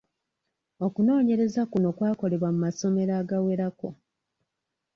Okunoonyereza 0.85 1.61
kuno 1.71 1.89
kwa 1.97 2.11
kolebwa 2.19 2.49
mu 2.53 2.59
masomero 2.65 3.11
agawerako. 3.21 3.89